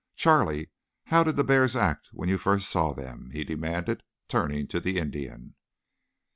Charlie, 0.15 0.71
how 1.03 1.23
did 1.23 1.35
the 1.35 1.43
bears 1.43 1.75
act 1.75 2.09
when 2.11 2.27
you 2.27 2.39
first 2.39 2.67
saw 2.67 2.91
them?" 2.91 3.29
he 3.33 3.43
demanded, 3.43 4.01
turning 4.27 4.65
to 4.69 4.79
the 4.79 4.97
Indian. 4.97 5.53